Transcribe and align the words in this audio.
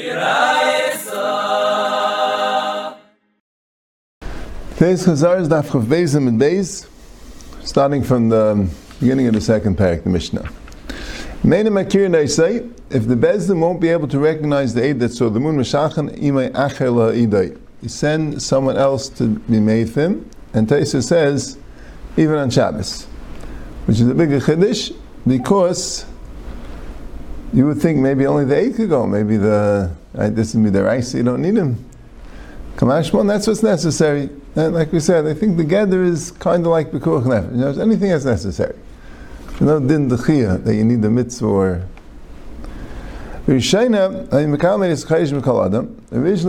Today's 0.00 0.16
Chazar 5.04 5.42
is 5.42 5.46
Daf 5.46 5.66
Chav 5.66 5.84
Bezim 5.84 6.26
and 6.26 6.40
Beis, 6.40 6.86
starting 7.62 8.02
from 8.02 8.30
the 8.30 8.66
beginning 8.98 9.26
of 9.26 9.34
the 9.34 9.42
second 9.42 9.76
parak, 9.76 10.04
the 10.04 10.08
Mishnah. 10.08 10.48
Meina 11.44 11.68
Makir 11.68 12.10
they 12.10 12.26
say, 12.26 12.66
if 12.88 13.08
the 13.08 13.14
Beis 13.14 13.46
Din 13.46 13.60
won't 13.60 13.78
be 13.78 13.88
able 13.88 14.08
to 14.08 14.18
recognize 14.18 14.72
the 14.72 14.82
aid 14.82 15.00
that 15.00 15.10
saw 15.10 15.28
the 15.28 15.38
moon, 15.38 15.58
Meshachan 15.58 16.18
imay 16.18 16.50
acher 16.52 16.90
la'idai. 16.90 17.60
You 17.82 17.88
send 17.90 18.42
someone 18.42 18.78
else 18.78 19.10
to 19.10 19.28
be 19.28 19.60
made 19.60 19.90
him, 19.90 20.30
and 20.54 20.66
Taisa 20.66 21.06
says, 21.06 21.58
even 22.16 22.36
on 22.36 22.48
Shabbos, 22.48 23.04
which 23.84 24.00
is 24.00 24.08
a 24.08 24.14
bigger 24.14 24.40
chiddush, 24.40 24.96
because 25.26 26.06
you 27.52 27.66
would 27.66 27.80
think 27.80 27.98
maybe 27.98 28.26
only 28.26 28.44
the 28.44 28.56
eight 28.56 28.76
could 28.76 28.88
go, 28.88 29.06
maybe 29.06 29.36
the, 29.36 29.90
right, 30.14 30.34
this 30.34 30.54
would 30.54 30.64
be 30.64 30.70
the 30.70 30.82
rice, 30.82 31.14
you 31.14 31.22
don't 31.22 31.42
need 31.42 31.56
him. 31.56 31.84
Kamashmon, 32.76 33.26
that's 33.26 33.46
what's 33.46 33.62
necessary. 33.62 34.30
And 34.56 34.74
like 34.74 34.92
we 34.92 35.00
said, 35.00 35.26
I 35.26 35.34
think 35.34 35.56
the 35.56 35.64
gather 35.64 36.02
is 36.02 36.30
kind 36.32 36.64
of 36.64 36.70
like 36.70 36.90
Bekuach 36.90 37.24
Nefesh. 37.24 37.50
You 37.52 37.58
know, 37.58 37.82
anything 37.82 38.10
that's 38.10 38.24
necessary. 38.24 38.76
You 39.60 39.66
know, 39.66 39.80
din 39.80 40.08
dechia, 40.08 40.62
that 40.64 40.74
you 40.74 40.84
need 40.84 41.02
the 41.02 41.10
mitzvah 41.10 41.86
Originally 43.46 43.88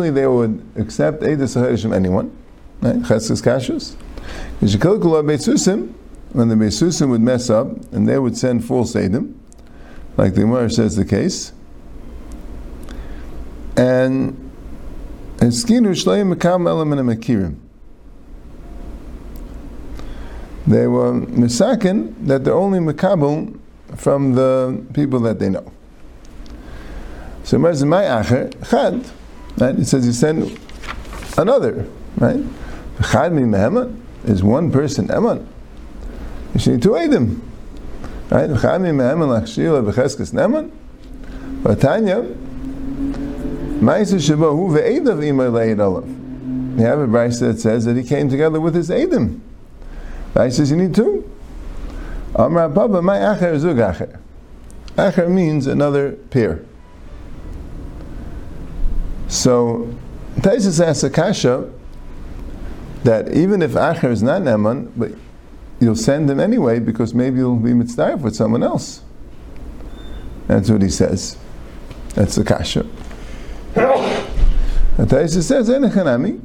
they 0.10 0.28
would 0.28 0.62
accept 0.76 1.22
Sahayish 1.22 1.82
from 1.82 1.94
anyone. 1.94 2.38
Right? 2.82 2.98
Cheskes 2.98 3.42
Kashus. 3.42 3.96
When 6.34 6.48
the 6.48 6.56
Beisusim 6.56 7.10
would 7.10 7.22
mess 7.22 7.50
up, 7.50 7.68
and 7.92 8.08
they 8.08 8.20
would 8.20 8.38
send 8.38 8.64
false 8.64 8.94
Eidim, 8.94 9.34
like 10.22 10.36
the 10.36 10.42
Gemara 10.42 10.70
says 10.70 10.96
the 10.96 11.04
case. 11.04 11.52
And 13.76 14.52
Eskinu 15.38 15.96
Shleim 15.96 16.36
Mekam 16.36 16.68
Elam 16.70 16.94
and 16.94 17.10
Mekirim 17.10 17.58
they 20.68 20.86
were 20.86 21.14
misakin 21.14 22.14
that 22.28 22.44
they're 22.44 22.54
only 22.54 22.78
makabel 22.78 23.58
from 23.96 24.36
the 24.36 24.86
people 24.94 25.20
that 25.20 25.40
they 25.40 25.50
know. 25.50 25.72
So 27.44 27.58
my 27.58 27.72
acher 27.72 28.54
chad, 28.70 29.04
right? 29.58 29.76
It 29.78 29.86
says 29.86 30.06
you 30.06 30.14
send 30.14 30.60
another, 31.36 31.88
right? 32.18 32.40
Chad 33.12 33.34
mi 33.34 33.92
is 34.26 34.44
one 34.44 34.72
person 34.72 35.08
eman. 35.08 35.48
You 36.54 36.74
need 36.74 36.84
two 36.84 36.92
edim, 36.92 37.42
right? 38.32 38.62
Chad 38.62 38.82
mi 38.82 38.90
meheman 38.90 39.30
lachshila 39.30 39.92
b'cheskes 39.92 40.34
neman. 40.34 40.72
Vatanya, 41.62 42.24
ma'isa 43.80 44.18
shabahu 44.18 44.72
ve'edav 44.76 45.20
imay 45.20 45.52
le'ed 45.52 45.80
olav. 45.80 46.08
You 46.80 46.86
have 46.86 47.00
a 47.00 47.08
verse 47.08 47.40
that 47.40 47.60
says 47.60 47.86
that 47.86 47.98
he 47.98 48.04
came 48.04 48.30
together 48.30 48.60
with 48.60 48.74
his 48.74 48.90
edim. 48.90 49.42
Right? 50.34 50.52
says 50.52 50.72
you 50.72 50.78
need 50.78 50.96
two. 50.96 51.30
Amra 52.36 52.70
Baba, 52.70 53.02
my 53.02 53.18
acher 53.18 53.60
zug 53.60 53.78
acher. 53.78 54.18
Acher 54.96 55.30
means 55.30 55.68
another 55.68 56.14
pair. 56.14 56.64
So, 59.28 59.94
Taisus 60.38 60.86
asks 60.86 61.04
Akasha 61.04 61.70
that 63.04 63.34
even 63.34 63.62
if 63.62 63.72
acher 63.72 64.12
is 64.12 64.24
not 64.24 64.42
Neman, 64.42 64.92
but 64.96 65.12
you'll 65.82 65.96
send 65.96 66.30
them 66.30 66.40
anyway 66.40 66.80
because 66.80 67.14
maybe 67.14 67.40
you'll 67.40 67.58
be 67.58 67.74
mitzvah 67.74 68.16
with 68.18 68.36
someone 68.36 68.64
else. 68.64 69.02
That's 70.48 70.70
what 70.70 70.82
he 70.82 70.90
says. 70.90 71.38
That's 72.14 72.36
the 72.36 72.44
kasha. 72.44 72.86
And 74.98 75.10
Taisus 75.10 75.44
says, 75.44 75.70
Enechanami. 75.70 76.42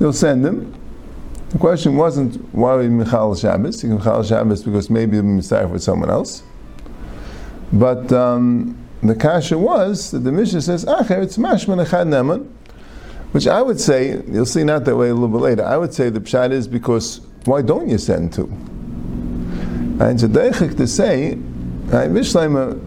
You'll 0.00 0.12
send 0.12 0.44
them. 0.44 0.74
The 1.50 1.58
question 1.58 1.96
wasn't 1.96 2.36
why 2.52 2.76
we 2.76 2.88
Michal 2.88 3.36
Shabbos. 3.36 3.82
You 3.82 3.90
can 3.90 3.98
Michal 3.98 4.24
Shabbos 4.24 4.64
because 4.64 4.90
maybe 4.90 5.16
you'll 5.16 5.22
be 5.22 5.66
with 5.66 5.82
someone 5.82 6.10
else. 6.10 6.42
But 7.72 8.12
um, 8.12 8.76
the 9.02 9.14
kasha 9.14 9.56
was 9.56 10.10
that 10.10 10.20
the 10.20 10.32
Mishnah 10.32 10.62
says, 10.62 10.84
Acher, 10.84 11.22
it's 11.22 11.36
mashman 11.36 11.84
echad 11.84 12.08
neman, 12.08 12.50
which 13.32 13.46
I 13.46 13.62
would 13.62 13.80
say, 13.80 14.20
you'll 14.26 14.46
see 14.46 14.64
not 14.64 14.84
that 14.84 14.96
way 14.96 15.10
a 15.10 15.14
little 15.14 15.28
bit 15.28 15.42
later, 15.42 15.64
I 15.64 15.76
would 15.76 15.94
say 15.94 16.08
the 16.08 16.20
pshat 16.20 16.50
is 16.50 16.66
because 16.66 17.20
why 17.44 17.62
don't 17.62 17.88
you 17.88 17.98
send 17.98 18.32
two? 18.32 18.46
And 20.00 20.02
it's 20.02 20.22
a 20.22 20.28
to 20.74 20.86
say, 20.86 21.34
right, 21.34 22.10
Mishlaima 22.10 22.80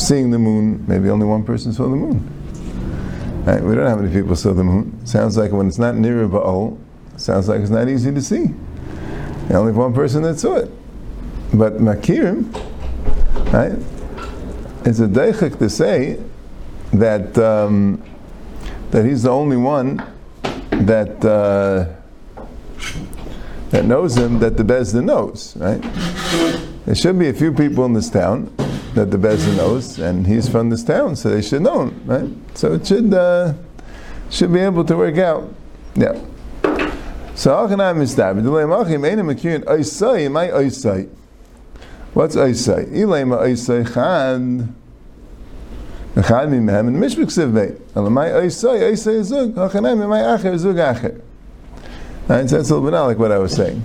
seeing 0.00 0.30
the 0.30 0.38
moon, 0.38 0.84
maybe 0.86 1.08
only 1.08 1.26
one 1.26 1.44
person 1.44 1.72
saw 1.72 1.84
the 1.84 1.96
moon. 1.96 2.32
Right, 3.46 3.62
we 3.62 3.74
don't 3.74 3.84
know 3.84 3.90
how 3.90 3.96
many 3.96 4.12
people 4.12 4.34
saw 4.34 4.52
the 4.52 4.64
moon. 4.64 5.06
Sounds 5.06 5.36
like 5.36 5.52
when 5.52 5.68
it's 5.68 5.78
not 5.78 5.94
near 5.94 6.26
Baal, 6.26 6.78
Sounds 7.16 7.48
like 7.48 7.60
it's 7.60 7.70
not 7.70 7.88
easy 7.88 8.12
to 8.12 8.20
see. 8.20 8.50
Only 9.50 9.72
one 9.72 9.94
person 9.94 10.22
that 10.24 10.38
saw 10.38 10.56
it. 10.56 10.70
But 11.54 11.74
Makirim, 11.78 12.52
right, 13.52 13.72
it's 14.84 14.98
a 14.98 15.06
deichik 15.06 15.58
to 15.58 15.70
say 15.70 16.20
that 16.92 17.38
um, 17.38 18.02
that 18.90 19.06
he's 19.06 19.22
the 19.22 19.30
only 19.30 19.56
one 19.56 20.02
that 20.70 21.24
uh, 21.24 21.86
that 23.76 23.84
knows 23.84 24.16
him 24.16 24.38
that 24.38 24.56
the 24.56 24.62
Beis 24.62 24.94
Din 24.94 25.04
knows, 25.04 25.54
right? 25.58 25.82
There 26.86 26.94
should 26.94 27.18
be 27.18 27.28
a 27.28 27.34
few 27.34 27.52
people 27.52 27.84
in 27.84 27.92
this 27.92 28.08
town 28.08 28.50
that 28.94 29.10
the 29.10 29.18
Beis 29.18 29.44
Din 29.44 29.58
knows, 29.58 29.98
and 29.98 30.26
he's 30.26 30.48
from 30.48 30.70
this 30.70 30.82
town, 30.82 31.14
so 31.14 31.28
they 31.28 31.42
should 31.42 31.60
know 31.60 31.82
him, 31.82 32.02
right? 32.06 32.30
So 32.56 32.72
it 32.72 32.86
should 32.86 33.12
uh, 33.12 33.52
should 34.30 34.50
be 34.50 34.60
able 34.60 34.82
to 34.86 34.96
work 34.96 35.18
out. 35.18 35.52
Yeah. 35.94 36.14
So 37.34 37.52
Achanam 37.52 38.00
is 38.00 38.16
oisai, 38.16 38.42
my 40.32 40.48
oisai. 40.48 41.10
What's 42.14 42.34
oisai? 42.34 42.90
Ilema 42.94 43.42
oisai 43.42 43.84
chad. 43.92 44.72
Chad 46.26 46.50
mi 46.50 46.60
mehem 46.60 46.88
and 46.88 46.96
mishbik 46.96 47.26
siv 47.26 47.52
beit. 47.52 47.78
Ela 47.94 48.08
my 48.08 48.28
oisai, 48.28 48.90
oisai 48.90 49.22
zug. 49.22 49.54
Achanam 49.54 50.08
my 50.08 50.20
acher 50.20 50.56
zug 50.56 50.76
acher. 50.76 51.20
And 52.28 52.48
that's 52.48 52.70
a 52.70 52.74
little 52.74 52.82
bit 52.82 52.96
like 52.96 53.18
what 53.18 53.32
I 53.32 53.38
was 53.38 53.52
saying. 53.52 53.82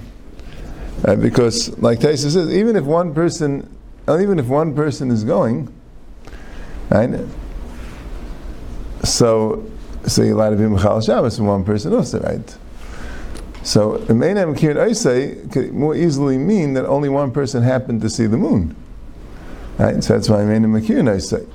Uh, 1.06 1.16
because, 1.16 1.78
like 1.80 2.00
Taisa 2.00 2.32
says, 2.32 2.54
even 2.54 2.76
if 2.76 2.84
one 2.84 3.14
person, 3.14 3.68
even 4.08 4.40
if 4.40 4.48
one 4.48 4.76
person 4.76 5.12
is 5.12 5.24
going, 5.24 5.74
right? 6.90 7.20
So, 9.04 9.66
so 10.06 10.24
a 10.24 10.34
lot 10.34 10.54
of 10.54 10.60
people 10.60 10.80
Chal 10.80 11.02
Shabbos 11.02 11.38
and 11.40 11.48
one 11.48 11.64
person 11.64 11.94
also, 11.94 12.20
right? 12.20 12.58
So 13.64 14.04
main 14.10 14.36
Kirin 14.38 14.76
Oisei 14.76 15.52
could 15.52 15.72
more 15.74 15.96
easily 15.96 16.38
mean 16.38 16.74
that 16.74 16.86
only 16.86 17.10
one 17.10 17.32
person 17.32 17.62
happened 17.62 18.02
to 18.02 18.10
see 18.10 18.26
the 18.26 18.38
moon. 18.38 18.76
Right? 19.78 20.04
So 20.04 20.14
that's 20.14 20.30
why 20.30 20.44
main 20.44 20.64
Kirin 20.64 21.08
Oisei. 21.08 21.48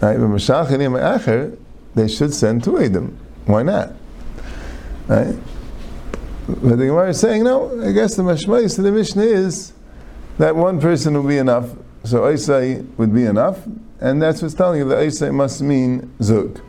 Right? 0.00 0.18
But 0.18 0.26
Mashach 0.26 0.68
Acher, 0.68 1.56
they 1.94 2.08
should 2.08 2.34
send 2.34 2.64
two 2.64 2.80
Edom. 2.80 3.16
Why 3.46 3.62
not? 3.62 3.92
Right? 5.06 5.36
But 6.46 6.76
the 6.76 6.86
Gemara 6.86 7.10
is 7.10 7.20
saying, 7.20 7.44
no, 7.44 7.82
I 7.82 7.92
guess 7.92 8.16
the 8.16 8.22
Mashmais 8.22 8.74
to 8.76 8.82
the 8.82 8.92
Mishnah 8.92 9.22
is 9.22 9.72
that 10.38 10.54
one 10.54 10.80
person 10.80 11.14
will 11.14 11.28
be 11.28 11.38
enough. 11.38 11.70
So 12.04 12.20
Oisei 12.22 12.86
would 12.98 13.14
be 13.14 13.24
enough, 13.24 13.60
and 14.00 14.20
that's 14.20 14.42
what's 14.42 14.52
telling 14.52 14.80
you 14.80 14.88
that 14.88 14.98
Oisei 14.98 15.32
must 15.32 15.62
mean 15.62 16.12
Zug. 16.22 16.60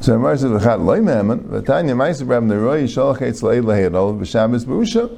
So 0.00 0.14
Amar 0.14 0.36
says, 0.36 0.50
"V'chat 0.50 0.84
loy 0.84 1.00
me'eman, 1.00 1.40
v'tanya 1.40 1.94
ma'aser 1.94 2.28
Rab 2.28 2.42
Neroi 2.42 2.84
shalach 2.84 3.18
etz 3.18 3.42
la'ed 3.42 3.62
lahedol 3.62 4.18
v'Shabbos 4.18 4.64
b'usha." 4.64 5.16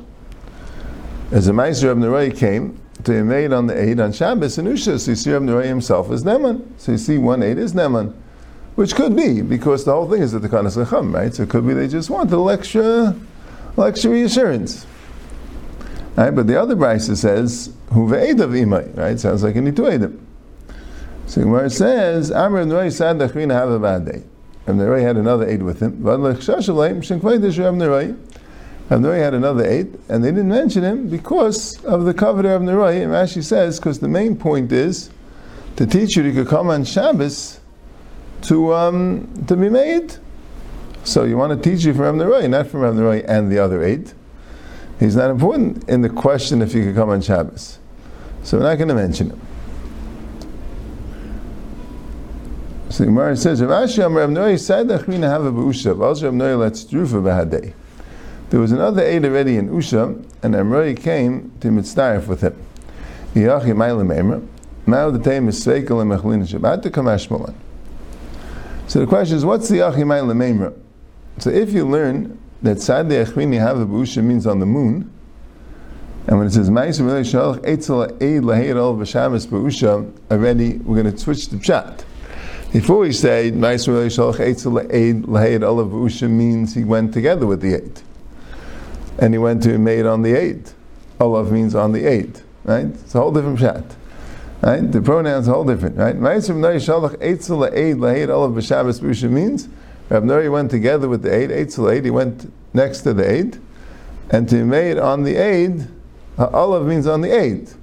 As 1.31 1.47
the 1.47 1.53
ma'aser 1.53 1.89
Rab 1.89 1.99
Neroi 1.99 2.37
came 2.37 2.79
to 3.05 3.13
be 3.13 3.23
made 3.23 3.53
on 3.53 3.67
the 3.67 3.81
aid 3.81 4.01
on 4.01 4.13
Shabbos 4.13 4.59
and 4.59 4.69
Usha, 4.69 4.99
so 4.99 5.13
you 5.13 5.17
see 5.17 5.33
Rab 5.33 5.43
Neroi 5.43 5.65
himself 5.65 6.11
as 6.11 6.25
Neman. 6.25 6.63
So 6.77 6.93
you 6.93 6.99
see 6.99 7.17
one 7.17 7.43
aid 7.43 7.57
is 7.57 7.73
Neman, 7.73 8.13
which 8.81 8.95
could 8.95 9.15
be 9.15 9.43
because 9.43 9.85
the 9.85 9.93
whole 9.93 10.09
thing 10.09 10.23
is 10.23 10.35
at 10.35 10.41
the 10.41 10.49
Kanas 10.49 10.75
Chacham, 10.75 11.15
right? 11.15 11.35
So 11.35 11.43
it 11.43 11.51
could 11.51 11.67
be 11.67 11.75
they 11.75 11.87
just 11.87 12.09
want 12.09 12.29
a 12.29 12.31
little 12.31 12.49
extra, 12.49 13.15
extra 13.77 14.11
reassurance. 14.11 14.87
Right? 16.17 16.31
But 16.31 16.47
the 16.47 16.59
other 16.59 16.75
brisa 16.75 17.15
says, 17.15 17.75
"Hu 17.93 18.09
ve'edav 18.09 18.53
imay." 18.53 18.97
Right? 18.97 19.21
Sounds 19.21 19.43
like 19.43 19.53
two 19.53 19.61
edim. 19.61 20.19
So 21.27 21.43
Gemara 21.43 21.69
says, 21.69 22.33
"Amr 22.33 22.65
Neroi 22.65 22.91
sad 22.91 23.19
dachrina 23.19 23.53
have 23.53 23.69
a 23.69 23.79
bad 23.79 24.07
day." 24.07 24.23
and 24.67 24.81
Avneroi 24.81 25.03
had 25.03 25.19
another 25.19 25.47
aid 25.47 25.63
with 25.63 25.81
him. 25.81 26.03
Avneroi 28.91 29.19
had 29.19 29.35
another 29.35 29.67
aid, 29.67 29.99
and 30.09 30.25
they 30.25 30.31
didn't 30.31 30.49
mention 30.49 30.85
him 30.85 31.09
because 31.09 31.85
of 31.85 32.07
the 32.07 32.15
cover 32.15 32.51
of 32.51 32.63
Avneroi. 32.63 33.03
And 33.03 33.13
Rashi 33.13 33.45
says, 33.45 33.79
because 33.79 33.99
the 33.99 34.09
main 34.09 34.37
point 34.37 34.73
is 34.73 35.11
to 35.77 35.87
teach 35.87 36.17
you 36.17 36.23
to 36.33 36.45
come 36.47 36.71
on 36.71 36.85
Shabbos 36.85 37.60
to 38.43 38.75
um, 38.75 39.45
to 39.47 39.57
be 39.57 39.69
made. 39.69 40.17
So 41.05 41.25
you 41.25 41.37
want 41.37 41.63
to 41.63 41.71
teach 41.71 41.85
you 41.85 41.95
from 41.95 42.19
Avneroi, 42.19 42.49
not 42.49 42.67
from 42.67 42.83
Avneroi 42.83 43.25
and 43.27 43.51
the 43.51 43.59
other 43.59 43.83
aid. 43.83 44.13
He's 44.99 45.17
not 45.17 45.31
important 45.31 45.89
in 45.89 46.03
the 46.03 46.11
question 46.11 46.61
if 46.61 46.75
you 46.75 46.85
could 46.85 46.95
come 46.95 47.09
on 47.09 47.23
Shabbos. 47.23 47.79
So 48.43 48.59
we're 48.59 48.65
not 48.65 48.77
going 48.77 48.89
to 48.89 48.95
mention 48.95 49.31
him. 49.31 49.41
So 52.91 53.05
the 53.05 53.07
Gemara 53.07 53.37
says, 53.37 53.63
Rav 53.63 53.89
Ashi 53.89 54.05
Amar 54.05 54.23
Rav 54.23 54.31
Noah 54.31 54.59
said 54.59 54.89
Achrina 54.89 55.29
have 55.29 55.45
a 55.45 55.53
b'usha, 55.53 55.95
v'alz 55.97 56.23
Rav 56.23 56.35
Noah 56.35 56.57
let's 56.57 56.85
drufa 56.85 57.23
b'hadei. 57.23 57.73
There 58.51 58.61
was 58.61 58.73
another 58.73 59.03
aid 59.03 59.25
already 59.25 59.57
in 59.57 59.69
Usha, 59.69 60.23
and 60.43 60.55
Amroi 60.55 61.01
came 61.01 61.53
to 61.61 61.69
mitzdarif 61.69 62.27
with 62.27 62.41
him. 62.41 62.61
Yachi 63.35 63.77
now 64.87 65.09
the 65.09 65.19
time 65.21 65.49
is 65.49 65.65
Sveikel 65.65 66.03
and 66.03 66.11
Mechlin 66.11 66.43
Shabbat 66.45 66.83
to 66.83 66.91
Kamash 66.91 67.31
Malan. 67.31 67.55
So 68.91 68.99
the 68.99 69.07
question 69.07 69.37
is, 69.37 69.45
what's 69.45 69.69
the 69.69 69.77
Yachi 69.77 69.99
Mailam 69.99 70.45
Emer? 70.45 70.73
So 71.39 71.49
if 71.49 71.73
you 71.73 71.87
learn 71.87 72.37
that 72.63 72.79
Sadeh 72.79 73.25
Achrini 73.25 73.57
have 73.57 73.79
a 73.79 73.87
b'usha 73.87 74.21
means 74.21 74.49
on 74.49 74.59
the 74.59 74.67
moon, 74.67 75.09
and 76.27 76.37
when 76.37 76.49
it 76.49 76.51
says 76.51 76.71
Ma'is 76.71 76.99
Relay 76.99 77.21
Shalach 77.21 77.61
Eitzel 77.61 78.11
Eid 78.15 78.43
Laheir 78.43 78.75
Ol 78.75 78.97
V'Shabbos 78.97 79.47
B'Usha, 79.47 80.13
already 80.33 80.79
we're 80.79 81.01
going 81.01 81.15
to 81.15 81.17
switch 81.17 81.51
the 81.51 81.59
Pshat. 81.59 82.05
Before 82.73 82.99
we 82.99 83.13
say 83.13 83.53
Ma'is 83.53 83.87
Relay 83.87 84.09
Shalach 84.09 84.41
Eitzel 84.41 84.81
Eid 84.93 85.23
Laheir 85.23 85.63
Ol 85.63 85.87
V'Usha 85.87 86.29
means 86.29 86.75
he 86.75 86.83
went 86.83 87.15
together 87.15 87.47
with 87.47 87.61
the 87.61 87.75
eight, 87.75 88.03
And 89.21 89.33
he 89.33 89.39
went 89.39 89.63
to 89.63 89.79
made 89.79 90.05
on 90.05 90.23
the 90.23 90.35
eight. 90.35 90.75
Olav 91.21 91.53
means 91.53 91.77
on 91.77 91.93
the 91.93 92.05
eight, 92.07 92.43
Right? 92.65 92.87
It's 92.87 93.15
a 93.15 93.21
whole 93.21 93.31
different 93.31 93.61
Pshat. 93.61 94.00
Right? 94.63 94.93
The 94.93 95.01
pronouns 95.01 95.49
are 95.49 95.55
all 95.55 95.65
different. 95.65 95.97
Right? 95.97 96.17
Means 96.17 96.49
Rav 100.11 100.25
Nuri 100.25 100.51
went 100.51 100.71
together 100.71 101.09
with 101.09 101.23
the 101.23 101.35
Eid, 101.35 101.51
Eitzel 101.51 101.97
Eid, 101.97 102.05
he 102.05 102.11
went 102.11 102.53
next 102.75 103.03
to 103.03 103.15
the 103.15 103.31
Eid, 103.31 103.61
and 104.31 104.49
to 104.49 104.57
be 104.57 104.63
made 104.65 104.99
on 104.99 105.23
the 105.23 105.39
Eid, 105.39 105.89
uh, 106.37 106.49
Olav 106.53 106.87
means 106.87 107.07
on 107.07 107.21
the 107.21 107.31
eighth. 107.31 107.77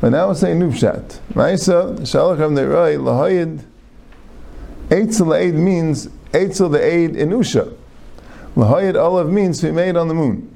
But 0.00 0.10
now 0.10 0.28
we're 0.28 0.34
saying 0.34 0.58
Nubshat. 0.58 1.20
Ma'isa, 1.34 1.98
Shalach 2.00 2.38
Rav 2.40 2.50
Nerai, 2.50 2.98
Lahayid, 2.98 3.64
Eitzel 4.88 5.34
Eid 5.34 5.54
means 5.54 6.08
Eitzel 6.32 6.70
the 6.70 6.84
Eid 6.84 7.16
in 7.16 7.30
Usha. 7.30 7.74
Lahayid 8.56 8.96
Olav 8.96 9.30
means 9.30 9.60
to 9.60 9.66
be 9.66 9.72
made 9.72 9.96
on 9.96 10.08
the 10.08 10.14
moon. 10.14 10.54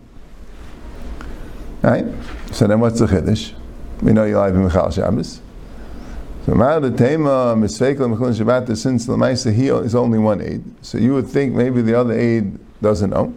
Right? 1.83 2.07
So 2.53 2.67
then 2.67 2.81
what's 2.81 2.99
the 2.99 3.07
Chiddush? 3.07 3.55
We 4.03 4.13
know 4.13 4.25
you 4.25 4.39
live 4.39 4.55
in 4.55 4.65
Michal 4.65 4.91
Shabbos. 4.91 5.41
So 6.47 6.53
Ma'ad 6.53 6.83
the 6.83 6.97
Tema, 6.97 7.55
Misfekel, 7.57 8.17
Mechlin 8.17 8.35
Shabbat, 8.35 8.75
since 8.77 9.05
the 9.05 9.15
Ma'isa 9.15 9.53
he 9.53 9.69
is 9.69 9.95
only 9.95 10.19
one 10.19 10.41
aid. 10.41 10.65
So 10.81 10.97
you 10.97 11.13
would 11.15 11.27
think 11.27 11.55
maybe 11.55 11.83
the 11.83 11.95
other 11.95 12.19
aid 12.19 12.59
doesn't 12.81 13.11
know. 13.11 13.35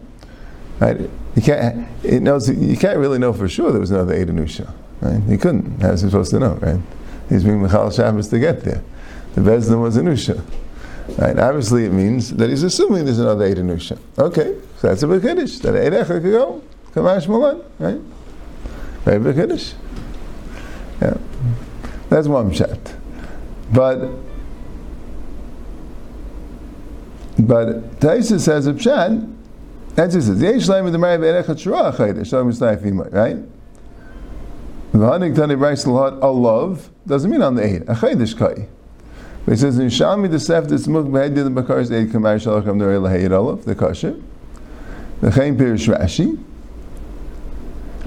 Right? 0.80 1.02
You 1.36 1.42
can't. 1.42 1.88
It 2.04 2.22
knows. 2.22 2.50
You 2.50 2.78
can't 2.78 2.98
really 2.98 3.20
know 3.20 3.34
for 3.34 3.48
sure 3.50 3.72
there 3.72 3.82
was 3.82 3.92
another 3.92 4.14
Eid 4.16 4.30
Anusha. 4.30 4.74
Right? 5.02 5.22
He 5.24 5.38
couldn't. 5.38 5.82
How's 5.82 6.02
he 6.02 6.10
supposed 6.10 6.32
to 6.32 6.40
know? 6.40 6.54
Right? 6.56 6.80
He's 7.30 7.44
being 7.44 7.62
Michal 7.62 7.92
Shabbos 7.92 8.30
to 8.30 8.40
get 8.40 8.62
there. 8.62 8.84
The 9.36 9.42
Beis 9.42 9.68
Din 9.68 9.82
was 9.82 9.98
in 9.98 10.06
Usha. 10.06 10.42
Right? 11.18 11.38
Obviously, 11.38 11.86
it 11.86 11.92
means 11.92 12.34
that 12.36 12.50
he's 12.50 12.64
assuming 12.64 13.06
there's 13.06 13.20
another 13.20 13.46
Eid 13.46 13.58
Anusha. 13.58 13.98
Okay, 14.18 14.58
so 14.78 14.88
that's 14.88 15.04
a 15.04 15.08
big 15.08 15.22
Kiddush. 15.22 15.58
That 15.60 15.76
Eid 15.76 15.94
Echa 15.94 16.22
could 16.22 16.24
go. 16.24 16.64
Kamash 16.94 17.28
Malan. 17.28 17.62
Right? 17.80 18.00
Very 19.04 19.20
big 19.20 19.36
Kiddush. 19.36 19.74
Yeah. 21.04 21.18
That's 22.10 22.28
one 22.28 22.54
shot. 22.54 22.80
But 23.72 24.10
but 27.38 28.00
Taisa 28.00 28.40
says 28.40 28.68
a 28.68 28.74
pshat 28.74 29.34
that's 29.96 30.16
just 30.16 30.28
says, 30.28 30.42
Yesh 30.42 30.68
Laim 30.68 30.92
the 30.92 30.98
Marav 30.98 31.20
Erecha 31.20 31.56
Shura 31.56 31.96
Chaydesh, 31.96 32.28
Shalom 32.28 32.52
Yisnai 32.52 32.82
Fimai, 32.82 33.14
right? 33.14 33.38
V'hanik 34.92 35.36
Tani 35.36 35.56
Bryce 35.56 35.86
Lahat 35.86 36.20
Alav 36.20 36.90
doesn't 37.06 37.30
mean 37.30 37.44
on 37.44 37.56
the 37.56 37.64
eight, 37.64 37.82
a 37.84 37.94
Chaydesh 37.94 38.36
Kai. 38.36 38.68
But 39.46 39.54
it 39.54 39.58
says, 39.58 39.78
in 39.78 39.88
Shalmi 39.88 40.32
the 40.32 40.40
Sef, 40.40 40.66
this 40.66 40.88
Muk 40.88 41.06
Behedi 41.06 41.44
the 41.44 41.50
Bakar's 41.50 41.92
Eid 41.92 42.12
Kamar 42.12 42.38
Shalacham 42.38 42.78
Nuri 42.78 43.00
Lahayid 43.00 43.30
Alav, 43.30 43.66
the 43.66 43.76
Kasher. 43.76 44.20
The 45.22 45.32
Chaim 45.32 45.58
Pirish 45.58 45.94
Rashi. 45.94 46.44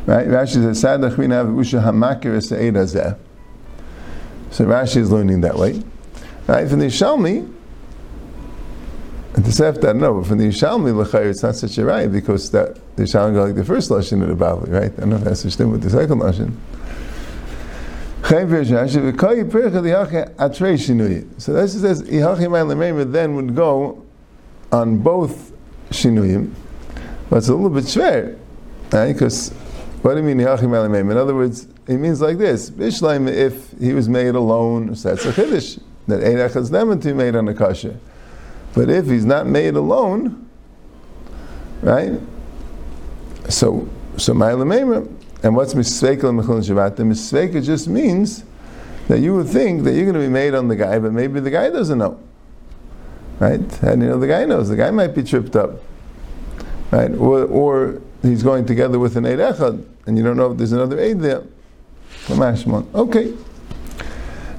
Right? 0.06 0.26
Rashi 0.26 0.54
says, 0.54 0.80
Sad 0.80 1.00
Lachmin 1.00 1.32
Have 1.32 1.48
Usha 1.48 1.82
Hamakir 1.82 2.36
Hazeh. 2.72 3.18
So 4.50 4.64
Rashi 4.64 4.98
is 4.98 5.10
learning 5.10 5.40
that 5.42 5.56
way. 5.56 5.82
Right? 6.46 6.68
From 6.68 6.78
the 6.78 6.86
Shalmi, 6.86 7.52
and 9.36 9.44
the 9.44 9.50
Sefta, 9.50 9.76
I 9.76 9.92
don't 9.92 9.98
know, 9.98 10.14
but 10.14 10.26
from 10.26 10.38
the 10.38 10.46
Yishalmi 10.46 10.96
L'chayr, 10.96 11.26
it's 11.26 11.42
not 11.42 11.56
such 11.56 11.76
a 11.76 11.84
right, 11.84 12.10
because 12.10 12.50
that, 12.52 12.78
the 12.96 13.02
Yishalmi 13.02 13.34
go 13.34 13.44
like 13.44 13.54
the 13.54 13.66
first 13.66 13.90
Lashon 13.90 14.22
of 14.22 14.28
the 14.28 14.44
Bavli, 14.44 14.72
right? 14.72 14.90
I 14.96 15.00
don't 15.00 15.10
know 15.10 15.16
if 15.16 15.24
that's 15.24 15.42
the 15.42 15.68
with 15.68 15.82
the 15.82 15.90
second 15.90 16.20
Lashon. 16.20 16.54
So 21.38 21.52
this 21.52 21.80
says, 21.80 22.02
then 23.12 23.36
would 23.36 23.54
go 23.54 24.02
on 24.72 24.98
both 24.98 25.52
Shinuyim, 25.90 26.54
but 27.28 27.36
it's 27.36 27.48
a 27.48 27.54
little 27.54 27.68
bit 27.68 27.84
shver, 27.84 28.38
right? 28.90 29.12
Because 29.12 29.52
what 30.06 30.14
do 30.14 30.20
you 30.20 30.24
mean 30.24 30.38
In 30.38 31.16
other 31.16 31.34
words, 31.34 31.66
it 31.88 31.96
means 31.96 32.20
like 32.20 32.38
this: 32.38 32.70
Bishleim, 32.70 33.28
if 33.28 33.72
he 33.80 33.92
was 33.92 34.08
made 34.08 34.36
alone, 34.36 34.94
so 34.94 35.08
that's 35.08 35.24
a 35.24 35.32
chiddush 35.32 35.82
that 36.06 36.22
Eid 36.22 36.36
Neman 36.70 37.02
to 37.02 37.08
be 37.08 37.12
made 37.12 37.34
on 37.34 37.48
a 37.48 37.54
kasha. 37.54 37.98
But 38.72 38.88
if 38.88 39.06
he's 39.06 39.24
not 39.24 39.48
made 39.48 39.74
alone, 39.74 40.48
right? 41.82 42.20
So, 43.48 43.88
so 44.16 44.32
my 44.32 44.52
Ma'ila 44.52 45.12
and 45.42 45.56
what's 45.56 45.74
Misvekel 45.74 46.28
and 46.28 46.40
Mechilin 46.40 46.64
Shabbat? 46.64 46.94
The 46.94 47.02
Misvekel 47.02 47.64
just 47.64 47.88
means 47.88 48.44
that 49.08 49.18
you 49.18 49.34
would 49.34 49.48
think 49.48 49.82
that 49.82 49.94
you're 49.94 50.04
going 50.04 50.14
to 50.14 50.20
be 50.20 50.28
made 50.28 50.54
on 50.54 50.68
the 50.68 50.76
guy, 50.76 51.00
but 51.00 51.12
maybe 51.14 51.40
the 51.40 51.50
guy 51.50 51.68
doesn't 51.68 51.98
know. 51.98 52.20
Right? 53.40 53.82
And 53.82 54.02
you 54.02 54.08
know, 54.10 54.20
the 54.20 54.28
guy 54.28 54.44
knows. 54.44 54.68
The 54.68 54.76
guy 54.76 54.92
might 54.92 55.16
be 55.16 55.24
tripped 55.24 55.56
up. 55.56 55.82
Right? 56.92 57.10
Or, 57.10 57.44
or 57.44 58.02
he's 58.22 58.44
going 58.44 58.66
together 58.66 59.00
with 59.00 59.16
an 59.16 59.26
Eid 59.26 59.38
Echad, 59.38 59.84
and 60.06 60.16
you 60.16 60.24
don't 60.24 60.36
know 60.36 60.52
if 60.52 60.58
there's 60.58 60.72
another 60.72 61.00
Eid 61.00 61.20
there. 61.20 61.42
Okay. 62.30 63.34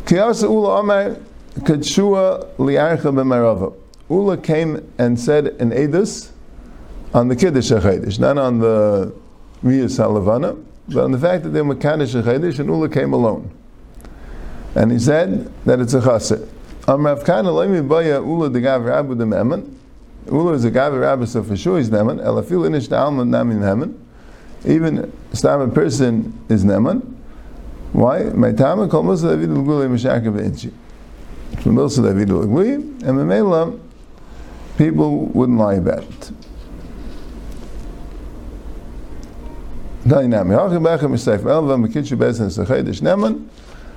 Kiyasa 0.06 0.44
Ula 0.44 0.80
Amar 0.80 1.18
Kachua 1.60 2.56
Liarcha 2.56 3.14
B'Marava. 3.14 3.74
Ula 4.10 4.38
came 4.38 4.90
and 4.98 5.20
said 5.20 5.48
an 5.60 5.72
edus 5.72 6.32
on 7.14 7.28
the 7.28 7.36
Kiddush 7.36 7.72
HaChedish, 7.72 8.20
not 8.20 8.38
on 8.38 8.60
the 8.60 9.14
Riyas 9.64 9.98
HaLavana, 10.00 10.64
but 10.88 11.04
on 11.04 11.12
the 11.12 11.20
fact 11.20 11.44
that 11.44 11.50
they 11.50 11.62
were 11.62 11.76
Kaddish 11.76 12.14
HaChedish, 12.14 12.60
and 12.60 12.70
Ula 12.70 12.88
came 12.90 13.12
alone. 13.12 13.52
And 14.76 14.92
he 14.92 15.00
said 15.00 15.52
that 15.66 15.80
it's 15.80 15.94
a 15.94 16.00
chassid. 16.00 16.48
Am 16.88 17.06
Rav 17.06 17.26
Kana 17.26 17.50
loimi 17.50 17.86
baya 17.86 18.22
Ula 18.22 18.50
de 18.50 18.62
Gav 18.62 18.84
Rabu 18.84 19.18
de 19.18 19.26
Memen. 19.26 19.76
Ula 20.28 20.54
is 20.54 20.64
a 20.64 20.72
Gav 20.72 20.94
Rabu, 20.94 21.28
so 21.28 21.44
for 21.44 21.58
sure 21.58 21.78
he's 21.80 21.90
Neman. 21.90 22.22
Elafil 22.22 22.70
inish 22.70 22.90
Alman 22.92 23.30
namin 23.30 23.60
Neman. 23.60 23.98
Even 24.66 25.12
stam 25.34 25.62
a 25.62 25.68
person 25.68 26.34
is 26.50 26.64
Neman. 26.66 27.02
Why? 27.94 28.24
My 28.24 28.52
time 28.52 28.88
kol 28.90 29.04
musa 29.04 29.30
David 29.30 29.50
l'guli 29.50 29.88
mishaka 29.88 30.32
v'inchi. 30.32 30.72
From 31.62 31.76
Musa 31.76 32.02
David 32.02 32.30
l'guli, 32.30 32.74
and 32.76 33.04
Memela, 33.04 33.80
people 34.78 35.26
wouldn't 35.28 35.58
lie 35.58 35.76
about 35.76 36.04
it. 36.04 36.32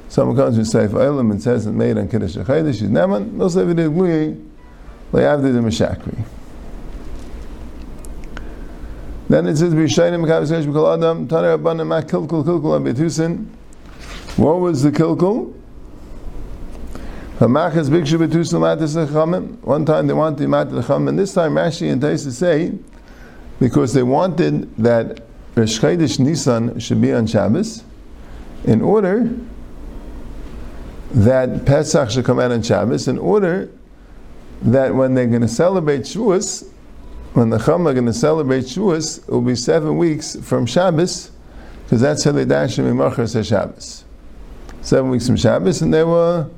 Someone 0.09 0.35
comes 0.35 0.59
with 0.59 0.67
Seif 0.67 0.89
Olam 0.89 1.31
and 1.31 1.41
says 1.41 1.67
it 1.67 1.73
made 1.73 1.97
on 1.97 2.09
Kiddush 2.09 2.37
HaChedesh 2.37 2.83
is 2.83 2.83
Neman. 2.83 3.37
Then 9.31 9.47
it 9.47 9.57
says, 9.59 9.73
B'yishayim 9.73 10.27
Mekavis 10.27 10.67
B'kol 10.67 10.93
Adam, 10.93 11.29
Tana 11.29 11.57
Rabbanim 11.57 11.87
Ma 11.87 12.01
Kilkul 12.01 12.45
Kilkul 12.45 12.81
Abetusin. 12.81 13.47
What 14.37 14.59
was 14.59 14.83
the 14.83 14.91
Kilkul? 14.91 15.55
One 17.39 17.55
time 19.85 20.07
they 20.09 20.13
wanted 20.13 20.49
mat 20.49 20.71
the 20.71 20.97
and 20.97 21.17
this 21.17 21.33
time 21.33 21.55
Rashi 21.55 21.93
and 21.93 22.03
Taisa 22.03 22.33
say 22.33 22.73
because 23.61 23.95
they 23.95 24.03
wanted 24.03 24.77
that 24.77 25.21
Rosh 25.55 25.79
Chodesh 25.79 26.19
Nisan 26.19 26.81
should 26.81 27.01
be 27.01 27.13
on 27.13 27.29
Shabbos 27.29 27.85
in 28.65 28.83
order 28.83 29.31
that 31.13 31.65
Pesach 31.65 32.11
should 32.11 32.25
come 32.25 32.41
out 32.41 32.51
on 32.51 32.63
Shabbos 32.63 33.07
in 33.07 33.17
order 33.17 33.71
that 34.63 34.93
when 34.93 35.15
they're 35.15 35.29
going 35.29 35.43
to 35.43 35.49
celebrate 35.49 36.01
Shavuos, 36.01 36.67
when 37.33 37.51
the 37.51 37.59
Chum 37.59 37.87
are 37.87 37.93
going 37.93 38.07
to 38.07 38.13
celebrate 38.13 38.65
Shavuos, 38.65 39.19
it 39.19 39.29
will 39.29 39.41
be 39.41 39.55
seven 39.55 39.97
weeks 39.97 40.37
from 40.43 40.67
Shabbos, 40.67 41.31
because 41.85 42.01
that's 42.01 42.25
how 42.25 42.33
they 42.33 42.45
dash 42.45 42.79
in 42.79 42.97
Machar 42.97 43.27
Shabbos. 43.27 44.05
Seven 44.83 45.11
weeks 45.11 45.27
from 45.27 45.37
Shabbos, 45.37 45.83
and 45.83 45.93
they 45.93 46.05
were 46.05 46.49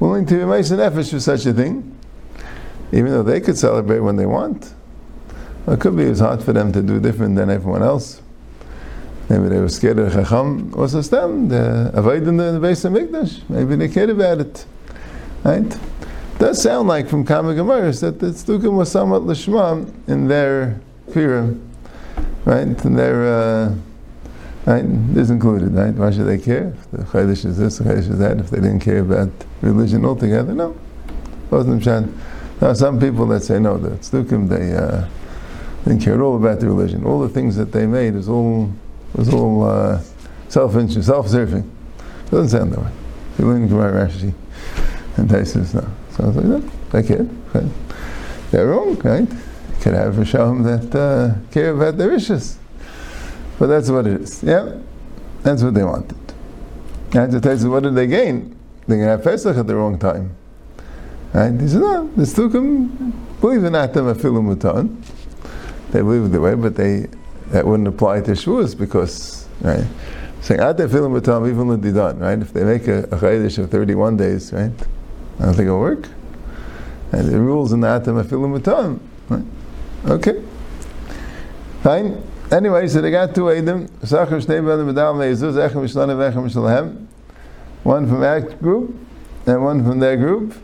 willing 0.00 0.26
to 0.26 0.34
be 0.34 0.40
and 0.42 0.80
effish 0.80 1.10
for 1.10 1.20
such 1.20 1.46
a 1.46 1.52
thing, 1.52 1.96
even 2.92 3.06
though 3.06 3.22
they 3.22 3.40
could 3.40 3.56
celebrate 3.56 4.00
when 4.00 4.16
they 4.16 4.26
want. 4.26 4.74
It 5.68 5.78
could 5.78 5.96
be 5.96 6.04
it 6.04 6.10
was 6.10 6.20
hard 6.20 6.42
for 6.42 6.52
them 6.52 6.72
to 6.72 6.82
do 6.82 6.98
different 6.98 7.36
than 7.36 7.50
everyone 7.50 7.82
else. 7.82 8.22
Maybe 9.28 9.48
they 9.48 9.60
were 9.60 9.68
scared 9.68 9.98
of 10.00 10.12
Chacham 10.12 10.72
or 10.74 10.86
Sastam, 10.86 11.50
the 11.50 11.92
avoid 11.94 12.24
the 12.24 12.32
Beis 12.32 12.88
HaMikdash. 12.88 13.48
Maybe 13.48 13.76
they 13.76 13.88
cared 13.88 14.10
about 14.10 14.40
it. 14.40 14.64
Right? 15.44 15.78
Does 16.40 16.62
sound 16.62 16.88
like 16.88 17.06
from 17.06 17.22
Kama 17.24 17.52
Gemaris 17.52 18.00
that 18.00 18.18
the 18.18 18.28
Tzdukim 18.28 18.72
was 18.72 18.90
somewhat 18.90 19.22
Lishma 19.22 19.92
in 20.08 20.26
their 20.26 20.80
Kira, 21.10 21.60
right? 22.46 22.62
In 22.62 22.96
their, 22.96 23.26
uh, 23.26 23.74
right? 24.64 24.82
This 25.14 25.28
included, 25.28 25.74
right? 25.74 25.92
Why 25.92 26.10
should 26.10 26.26
they 26.26 26.38
care? 26.38 26.74
If 26.78 26.90
the 26.92 26.98
Chaydish 27.04 27.44
is 27.44 27.58
this, 27.58 27.76
the 27.76 27.84
Chaydish 27.84 28.10
is 28.10 28.18
that, 28.18 28.38
if 28.38 28.48
they 28.48 28.56
didn't 28.56 28.80
care 28.80 29.00
about 29.00 29.28
religion 29.60 30.06
altogether, 30.06 30.54
no. 30.54 30.74
Wasn't. 31.50 31.84
Now, 32.62 32.72
some 32.72 32.98
people 32.98 33.26
that 33.26 33.42
say, 33.42 33.58
no, 33.60 33.76
the 33.76 33.90
Tzdukim, 33.90 34.48
they 34.48 34.74
uh, 34.74 35.06
didn't 35.84 36.02
care 36.02 36.14
at 36.14 36.20
all 36.20 36.36
about 36.36 36.60
the 36.60 36.68
religion. 36.68 37.04
All 37.04 37.20
the 37.20 37.28
things 37.28 37.54
that 37.56 37.70
they 37.70 37.86
made 37.86 38.14
is 38.14 38.30
all, 38.30 38.72
was 39.14 39.28
all 39.34 39.64
uh, 39.64 40.00
self-interest, 40.48 41.06
self-serving. 41.06 41.70
Doesn't 42.30 42.48
sound 42.48 42.72
that 42.72 42.80
way. 42.80 42.92
You 43.38 43.46
learn 43.46 43.68
Gemara 43.68 44.08
Rashi 44.08 44.32
and 45.18 45.28
Taisus, 45.28 45.74
no. 45.74 45.99
So 46.12 46.24
I 46.24 46.26
was 46.28 46.36
like, 46.36 46.90
they 46.90 47.02
cared. 47.02 47.30
Right? 47.54 47.64
They're 48.50 48.66
wrong, 48.66 48.98
right? 48.98 49.28
You 49.30 49.76
could 49.80 49.94
have 49.94 50.18
a 50.18 50.24
Shalom 50.24 50.62
that 50.64 50.94
uh, 50.94 51.34
care 51.52 51.70
about 51.72 51.96
their 51.96 52.12
issues. 52.12 52.58
But 53.58 53.68
that's 53.68 53.90
what 53.90 54.06
it 54.06 54.22
is. 54.22 54.42
Yeah, 54.42 54.78
that's 55.42 55.62
what 55.62 55.74
they 55.74 55.84
wanted. 55.84 56.16
And 57.12 57.32
to 57.32 57.40
Taisus, 57.40 57.70
what 57.70 57.82
did 57.82 57.94
they 57.94 58.06
gain? 58.06 58.56
They 58.86 58.96
can 58.96 59.04
have 59.04 59.22
Pesach 59.22 59.56
at 59.56 59.66
the 59.66 59.74
wrong 59.76 59.98
time. 59.98 60.34
Right? 61.32 61.52
He 61.60 61.68
said, 61.68 61.80
no, 61.80 62.08
the 62.16 62.22
Stukim 62.22 63.12
believe 63.40 63.64
in 63.64 63.74
Atam 63.74 64.06
Afilim 64.06 64.54
Mutan. 64.54 64.96
They 65.92 66.00
believe 66.00 66.30
the 66.30 66.40
way, 66.40 66.54
but 66.54 66.74
they 66.74 67.06
that 67.48 67.66
wouldn't 67.66 67.88
apply 67.88 68.20
to 68.22 68.32
Shavuos 68.32 68.78
because, 68.78 69.48
right? 69.60 69.84
Saying 70.40 70.60
Atam 70.60 70.88
Afilim 70.88 71.20
Mutan, 71.20 71.48
even 71.48 71.70
L'didan, 71.70 72.18
right? 72.18 72.38
If 72.38 72.52
they 72.52 72.64
make 72.64 72.88
a, 72.88 73.04
a 73.10 73.62
of 73.62 73.70
31 73.70 74.16
days, 74.16 74.52
right? 74.52 74.72
I 75.40 75.44
don't 75.46 75.54
think 75.54 75.66
it'll 75.66 75.80
work. 75.80 76.06
And 77.12 77.28
the 77.28 77.40
rules 77.40 77.72
in 77.72 77.80
the 77.80 77.88
Atam 77.88 78.22
Mutan, 78.22 79.00
right? 79.28 79.42
Okay. 80.12 80.42
Fine. 81.82 82.22
Anyway, 82.52 82.86
so 82.88 83.00
they 83.00 83.10
got 83.10 83.34
two 83.34 83.42
Meizuz, 83.42 83.88
Echem. 85.56 87.06
One 87.82 88.06
from 88.06 88.22
our 88.22 88.40
group, 88.40 88.94
and 89.46 89.64
one 89.64 89.82
from 89.82 89.98
their 89.98 90.16
group. 90.18 90.54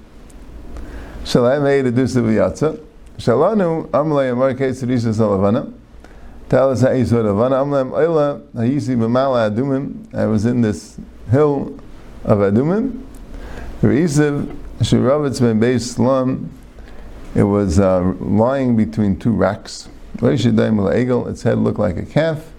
Shalai 1.25 1.63
made 1.63 1.87
a 1.87 1.93
dusa 1.93 2.23
v'yatza. 2.23 2.79
Shalanu 3.17 3.89
risa 3.89 5.15
salavana. 5.15 5.73
Tell 6.49 6.71
us 6.71 6.83
how 6.83 6.93
you 6.93 7.05
saw 7.07 7.23
Ravana. 7.23 7.65
Oila 7.65 8.41
hayisi 8.55 8.95
adumim. 8.97 10.15
I 10.15 10.27
was 10.27 10.45
in 10.45 10.61
this 10.61 10.97
hill 11.31 11.81
of 12.25 12.39
adumim. 12.39 13.03
Reisiv 13.81 14.57
shiravetz 14.81 15.41
ben 15.41 15.61
beis 15.61 15.95
slum. 15.95 16.51
It 17.35 17.45
was 17.45 17.79
uh, 17.79 18.15
lying 18.21 18.77
between 18.77 19.19
two 19.19 19.33
racks. 19.33 19.89
Its 20.23 21.43
head 21.43 21.59
looked 21.59 21.79
like 21.79 21.97
a 21.97 22.07
calf. 22.07 22.53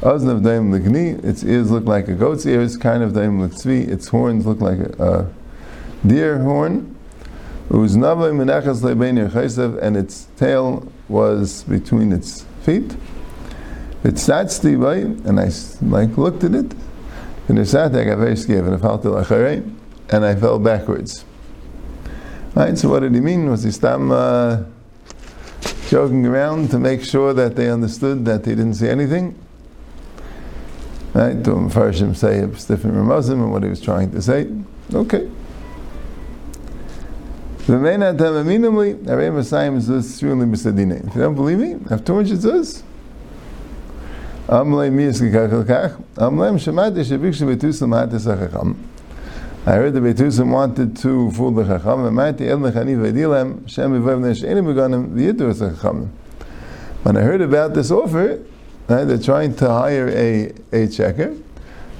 Oznav 0.00 0.44
daim 0.44 0.72
l'gni. 0.72 1.22
Its 1.24 1.42
ears 1.42 1.70
looked 1.70 1.86
like 1.86 2.08
a 2.08 2.14
goat's 2.14 2.46
ears. 2.46 2.76
Kind 2.76 3.02
of 3.02 3.14
daim 3.14 3.42
l'tzvi. 3.42 3.88
Its 3.88 4.08
horns 4.08 4.46
looked 4.46 4.62
like 4.62 4.78
a, 4.78 5.02
a 5.02 6.06
deer 6.06 6.38
horn 6.38 6.94
and 7.70 9.96
its 9.96 10.26
tail 10.36 10.92
was 11.08 11.64
between 11.64 12.12
its 12.12 12.44
feet. 12.62 12.94
It 14.04 14.18
sat 14.18 14.46
stivai, 14.46 15.24
and 15.24 15.40
I 15.40 15.50
like 15.82 16.16
looked 16.18 16.44
at 16.44 16.54
it, 16.54 16.74
and 17.48 17.58
it 17.58 17.66
sat 17.66 17.96
I 17.96 18.04
got 18.04 18.18
very 18.18 18.36
scared, 18.36 18.66
and 18.66 20.24
I 20.24 20.34
fell 20.34 20.58
backwards. 20.58 21.24
Right, 22.54 22.78
so 22.78 22.88
what 22.88 23.00
did 23.00 23.12
he 23.14 23.20
mean? 23.20 23.50
Was 23.50 23.64
he 23.64 23.72
stam 23.72 24.12
uh, 24.12 24.62
joking 25.88 26.24
around 26.24 26.70
to 26.70 26.78
make 26.78 27.02
sure 27.02 27.34
that 27.34 27.56
they 27.56 27.68
understood 27.68 28.24
that 28.26 28.46
he 28.46 28.54
didn't 28.54 28.74
see 28.74 28.88
anything? 28.88 29.36
Right, 31.14 31.42
to 31.44 31.50
Mepharshim 31.50 32.14
say 32.14 32.38
it's 32.38 32.64
different 32.64 32.94
from 32.94 33.08
Muslim 33.08 33.42
and 33.42 33.50
what 33.50 33.64
he 33.64 33.68
was 33.68 33.80
trying 33.80 34.12
to 34.12 34.22
say. 34.22 34.48
Okay. 34.92 35.28
If 41.06 41.14
you 41.14 41.22
don't 41.22 41.34
believe 41.34 41.58
me, 41.58 41.76
have 41.88 42.04
200 42.04 42.38
zuz. 42.38 42.82
I 49.66 49.76
heard 49.76 49.94
the 49.94 50.00
Betusim 50.00 50.52
wanted 50.52 50.94
to 50.98 51.30
fool 51.30 51.50
the 51.50 51.64
Chacham, 51.64 52.14
Mati 52.14 52.46
El 52.46 52.58
Mechani 52.58 52.98
Vedilam, 52.98 53.66
Shem 53.66 53.92
Vivav 53.92 54.20
Neshenim 54.20 54.66
Beganim, 54.66 55.14
V'yitur 55.14 55.58
Chacham. 55.58 56.12
When 57.02 57.16
I 57.16 57.22
heard 57.22 57.40
about 57.40 57.72
this 57.72 57.90
offer, 57.90 58.44
right, 58.88 59.04
they're 59.04 59.16
trying 59.16 59.54
to 59.56 59.68
hire 59.70 60.10
a, 60.10 60.52
a 60.70 60.86
checker, 60.88 61.34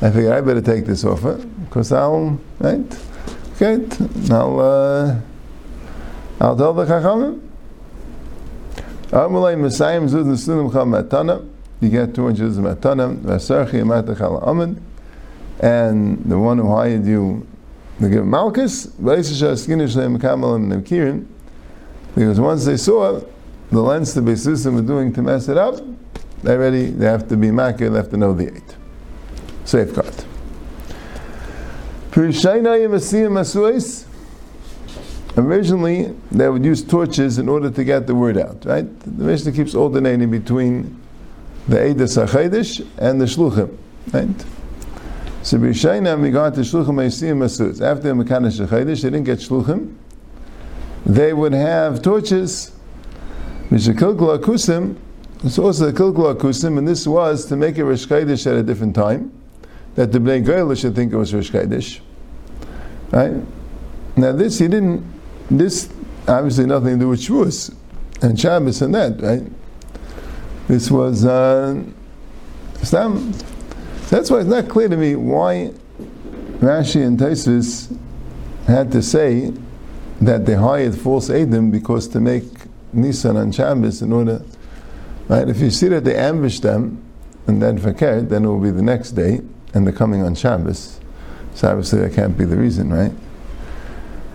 I 0.02 0.10
figured 0.10 0.34
I 0.34 0.42
better 0.42 0.60
take 0.60 0.84
this 0.84 1.04
offer, 1.04 1.36
because 1.36 1.90
I'll, 1.90 2.38
right, 2.58 2.98
okay, 3.54 3.82
I'll, 4.30 4.60
uh, 4.60 5.20
I'll 6.42 6.56
tell 6.58 6.74
the 6.74 6.84
Chachamim. 6.84 7.40
Amalei 9.06 9.58
Messiah 9.58 10.02
Zuz 10.02 10.26
Nesunim 10.26 10.70
Chal. 10.70 11.46
You 11.80 11.88
get 11.88 12.14
200 12.14 12.50
Zuz 12.50 12.58
Matana. 12.58 13.16
Vasarchi 13.16 13.80
Amata 13.80 14.14
Chal 14.18 14.36
Amid. 14.46 14.82
And 15.60 16.22
the 16.26 16.38
one 16.38 16.58
who 16.58 16.68
hired 16.68 17.06
you 17.06 17.46
to 18.00 18.08
give 18.08 18.26
Malchus, 18.26 18.86
because 22.14 22.40
once 22.40 22.64
they 22.64 22.76
saw 22.76 23.20
the 23.70 23.80
lens 23.80 24.14
the 24.14 24.20
Besusim 24.20 24.74
were 24.74 24.82
doing 24.82 25.12
to 25.12 25.22
mess 25.22 25.48
it 25.48 25.56
up, 25.56 25.80
they 26.42 26.56
ready, 26.56 26.86
they 26.86 27.06
have 27.06 27.28
to 27.28 27.36
be 27.36 27.48
makir, 27.48 27.90
they 27.90 27.96
have 27.96 28.10
to 28.10 28.16
know 28.16 28.32
the 28.34 28.54
eight. 28.54 28.76
Safeguard. 29.64 30.24
Originally, 35.36 36.14
they 36.30 36.48
would 36.48 36.64
use 36.64 36.84
torches 36.84 37.38
in 37.38 37.48
order 37.48 37.70
to 37.70 37.82
get 37.82 38.06
the 38.06 38.14
word 38.14 38.38
out, 38.38 38.64
right? 38.64 39.00
The 39.00 39.24
Mishnah 39.24 39.50
keeps 39.52 39.74
alternating 39.74 40.30
between 40.30 41.00
the 41.66 41.76
Eidas 41.76 42.24
HaChaydish 42.24 42.86
and 42.98 43.20
the 43.20 43.24
Shluchim, 43.24 43.76
right? 44.12 44.44
So 45.44 45.58
B'Yishayna, 45.58 46.18
we 46.18 46.30
got 46.30 46.54
to 46.54 46.60
Shluchim 46.62 46.86
Eisiyim 46.86 47.36
Masuz. 47.36 47.82
After 47.82 48.14
the 48.14 48.14
Mekanish 48.14 48.66
HaChaydish, 48.66 49.02
they 49.02 49.10
didn't 49.10 49.24
get 49.24 49.40
Shluchim. 49.40 49.94
They 51.04 51.34
would 51.34 51.52
have 51.52 52.00
torches, 52.00 52.72
Mishakilkul 53.68 54.38
Akusim, 54.38 54.96
it's 55.44 55.58
also 55.58 55.90
the 55.90 55.92
Kilkul 55.92 56.34
Akusim, 56.34 56.78
and 56.78 56.88
this 56.88 57.06
was 57.06 57.44
to 57.44 57.56
make 57.56 57.76
it 57.76 57.84
Rosh 57.84 58.06
Chodesh 58.06 58.46
at 58.50 58.56
a 58.56 58.62
different 58.62 58.94
time, 58.94 59.30
that 59.96 60.12
the 60.12 60.18
Bnei 60.18 60.42
Goyla 60.42 60.80
should 60.80 60.94
think 60.94 61.12
it 61.12 61.16
was 61.16 61.34
Rosh 61.34 61.50
Chodesh, 61.50 62.00
right? 63.10 63.34
Now 64.16 64.32
this 64.32 64.58
he 64.58 64.68
didn't 64.68 65.04
this 65.50 65.90
obviously 66.26 66.64
nothing 66.64 66.94
to 66.94 67.00
do 67.00 67.08
with 67.10 67.20
Shavuos 67.20 67.76
and 68.22 68.40
Shabbos 68.40 68.80
and 68.80 68.94
that, 68.94 69.20
right? 69.20 69.42
This 70.68 70.90
was 70.90 71.26
uh, 71.26 71.82
Stam. 72.82 73.34
That's 74.14 74.30
why 74.30 74.38
it's 74.38 74.48
not 74.48 74.68
clear 74.68 74.88
to 74.88 74.96
me 74.96 75.16
why 75.16 75.72
Rashi 76.58 77.04
and 77.04 77.18
Taisus 77.18 77.98
had 78.64 78.92
to 78.92 79.02
say 79.02 79.52
that 80.20 80.46
they 80.46 80.54
hired 80.54 80.94
false 80.96 81.30
Adam 81.30 81.72
because 81.72 82.06
to 82.10 82.20
make 82.20 82.44
Nisan 82.92 83.36
and 83.36 83.52
Shabbos 83.52 84.02
in 84.02 84.12
order, 84.12 84.40
right? 85.26 85.48
If 85.48 85.58
you 85.58 85.68
see 85.68 85.88
that 85.88 86.04
they 86.04 86.14
ambushed 86.14 86.62
them 86.62 87.02
and 87.48 87.60
then 87.60 87.76
fakir, 87.76 88.22
then 88.22 88.44
it 88.44 88.46
will 88.46 88.60
be 88.60 88.70
the 88.70 88.82
next 88.84 89.16
day 89.16 89.40
and 89.74 89.84
they're 89.84 89.92
coming 89.92 90.22
on 90.22 90.36
Shabbos. 90.36 91.00
So 91.56 91.68
obviously 91.68 91.98
that 92.02 92.14
can't 92.14 92.38
be 92.38 92.44
the 92.44 92.56
reason, 92.56 92.92
right? 92.92 93.10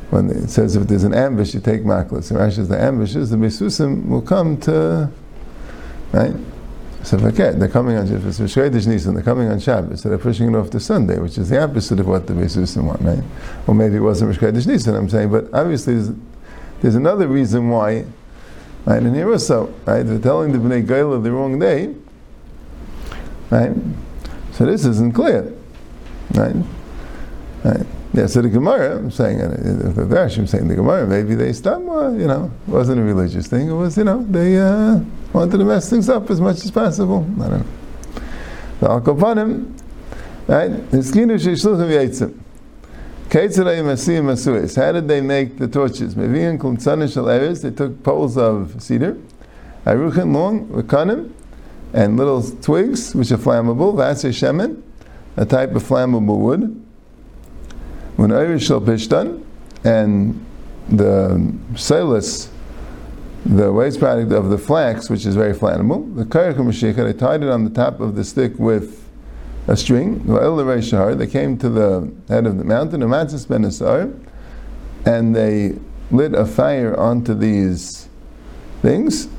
when 0.10 0.30
it 0.30 0.50
says 0.50 0.76
if 0.76 0.90
there's 0.90 1.06
an 1.06 1.14
ambush, 1.14 1.54
you 1.54 1.62
take 1.62 1.84
maklas. 1.84 2.32
And 2.32 2.40
Rashi 2.42 2.56
says 2.56 2.68
the 2.68 2.82
ambushes, 2.82 3.30
the 3.30 3.38
Besusim 3.38 4.10
will 4.10 4.24
come 4.24 4.58
to, 4.58 5.10
right? 6.12 6.36
So 7.04 7.18
forget, 7.18 7.60
they're 7.60 7.70
coming 7.70 7.96
on, 7.98 8.08
it's 8.08 8.40
Shredesh 8.40 8.86
Nisan, 8.86 9.14
they're 9.14 9.24
coming 9.24 9.48
on 9.50 9.60
Shabbos, 9.60 10.02
so 10.02 10.10
they're 10.10 10.18
pushing 10.18 10.54
it 10.54 10.58
off 10.58 10.70
to 10.72 10.80
Sunday, 10.80 11.18
which 11.18 11.38
is 11.38 11.50
the 11.50 11.62
opposite 11.64 12.00
of 12.00 12.08
what 12.08 12.28
the 12.28 12.34
Besusim 12.34 12.84
want, 12.84 13.02
right? 13.02 13.24
Or 13.68 13.74
maybe 13.74 13.96
it 13.96 14.02
wasn't 14.02 14.36
Shredesh 14.36 14.68
Nisan, 14.68 14.96
I'm 14.96 15.10
saying, 15.10 15.32
but 15.32 15.46
obviously 15.54 15.96
there's, 15.96 16.12
there's 16.82 16.96
another 16.96 17.28
reason 17.28 17.70
why, 17.70 18.06
right? 18.86 19.02
And 19.02 19.16
here 19.16 19.32
also, 19.32 19.68
right? 19.86 20.04
They're 20.04 20.20
telling 20.20 20.52
the 20.52 20.58
Bnei 20.58 20.86
Gaila 20.86 21.24
the 21.24 21.32
wrong 21.32 21.58
day, 21.58 21.96
right? 23.50 23.72
So 24.52 24.66
this 24.66 24.84
isn't 24.84 25.14
clear, 25.14 25.54
right? 26.34 26.56
Right? 27.64 27.86
Yeah, 28.12 28.26
so 28.26 28.42
the 28.42 28.50
Gemara, 28.50 28.98
I'm 28.98 29.12
saying, 29.12 29.40
uh, 29.40 29.50
the 29.50 30.02
Rashi, 30.02 30.40
I'm 30.40 30.48
saying 30.48 30.68
the 30.68 30.76
Gemara, 30.76 31.06
maybe 31.06 31.36
they 31.36 31.54
stopped, 31.54 31.84
well, 31.84 32.12
you 32.16 32.26
know, 32.26 32.52
it 32.68 32.72
wasn't 32.72 33.00
a 33.00 33.04
religious 33.04 33.46
thing, 33.48 33.70
it 33.70 33.74
was, 33.74 33.98
you 33.98 34.04
know, 34.04 34.24
they 34.24 34.60
uh, 34.60 35.00
wanted 35.32 35.60
to 35.60 35.64
mess 35.64 35.92
things 35.92 36.10
up 36.10 36.28
as 36.32 36.42
much 36.42 36.64
as 36.66 36.72
possible. 36.72 37.24
I 37.40 37.50
don't 37.50 37.60
know. 37.60 37.66
The 38.80 38.90
Al 38.90 39.02
Kopanim, 39.02 39.80
right, 40.48 40.72
Hiskinu 40.72 41.36
Sheshluchim 41.38 41.90
Yaitzim. 41.90 42.36
How 43.32 44.92
did 44.92 45.08
they 45.08 45.22
make 45.22 45.60
the 45.60 45.68
torches? 45.68 46.16
Maybe 46.16 46.42
in 46.42 46.58
Kunsanish 46.58 47.16
layers, 47.24 47.62
they 47.62 47.70
took 47.70 48.02
poles 48.02 48.38
of 48.40 48.82
cedar, 48.82 49.20
aruchin 49.86 50.34
long, 50.34 50.66
rekanim, 50.70 51.32
and 51.94 52.18
little 52.18 52.42
twigs 52.42 53.14
which 53.14 53.32
are 53.32 53.38
flammable. 53.38 53.96
That's 53.96 54.24
shemen, 54.24 54.82
a 55.38 55.46
type 55.46 55.76
of 55.76 55.84
flammable 55.84 56.40
wood. 56.40 56.84
When 58.20 58.34
Irish 58.34 58.68
pishtan, 58.68 59.46
and 59.86 60.46
the 60.90 61.54
cellus, 61.76 62.50
the 63.46 63.72
waste 63.72 64.00
product 64.00 64.34
of 64.34 64.50
the 64.50 64.58
flax, 64.58 65.10
which 65.10 65.26
is 65.26 65.36
very 65.38 65.54
flammable, 65.54 66.14
the 66.18 66.26
karach 66.26 66.58
they 66.98 67.14
tied 67.14 67.44
it 67.44 67.50
on 67.50 67.64
the 67.64 67.70
top 67.70 68.02
of 68.02 68.18
the 68.18 68.26
stick 68.26 68.60
with 68.60 69.10
a 69.70 69.78
string. 69.78 70.26
They 70.26 71.28
came 71.28 71.58
to 71.60 71.70
the 71.70 72.12
head 72.28 72.46
of 72.46 72.58
the 72.58 72.66
mountain, 72.66 73.04
and 75.06 75.34
they 75.34 75.80
lit 76.12 76.34
a 76.34 76.46
fire 76.46 77.00
onto 77.00 77.34
these 77.34 78.10
things. 78.82 79.30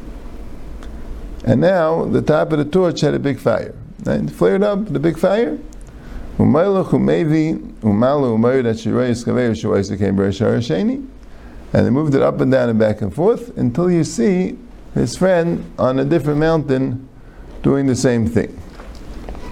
And 1.44 1.60
now 1.60 2.06
the 2.06 2.22
top 2.22 2.50
of 2.52 2.58
the 2.58 2.64
torch 2.64 3.02
had 3.02 3.12
a 3.12 3.18
big 3.18 3.40
fire. 3.40 3.74
It 4.06 4.30
flared 4.30 4.62
up, 4.62 4.86
the 4.86 4.98
big 4.98 5.18
fire. 5.18 5.58
And 11.72 11.86
they 11.86 11.90
moved 11.90 12.14
it 12.14 12.22
up 12.22 12.40
and 12.40 12.50
down 12.50 12.68
and 12.70 12.78
back 12.78 13.02
and 13.02 13.14
forth 13.14 13.56
until 13.58 13.90
you 13.90 14.04
see 14.04 14.58
his 14.94 15.16
friend 15.16 15.70
on 15.78 15.98
a 15.98 16.04
different 16.04 16.40
mountain 16.40 17.08
doing 17.62 17.86
the 17.86 17.94
same 17.94 18.26
thing. 18.26 18.58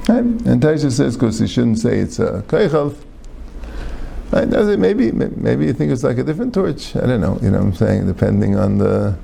And 0.08 0.40
Taisha 0.62 0.90
says, 0.90 1.14
because 1.16 1.38
he 1.38 1.46
shouldn't 1.46 1.78
say 1.78 1.98
it's 1.98 2.18
a 2.18 2.42
kaichav. 2.46 2.96
Right? 4.32 4.48
Maybe, 4.78 5.12
maybe 5.12 5.66
you 5.66 5.74
think 5.74 5.92
it's 5.92 6.02
like 6.02 6.16
a 6.16 6.24
different 6.24 6.54
torch. 6.54 6.96
I 6.96 7.00
don't 7.00 7.20
know. 7.20 7.38
You 7.42 7.50
know 7.50 7.58
what 7.58 7.66
I'm 7.66 7.74
saying? 7.74 8.06
Depending 8.06 8.56
on 8.56 8.78
the. 8.78 9.18